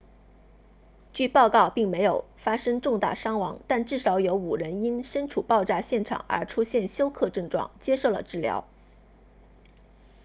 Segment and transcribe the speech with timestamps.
[1.13, 8.65] 据报告并没有发生重大伤亡但至少有5人因身处爆炸现场而出现休克症状接受了治疗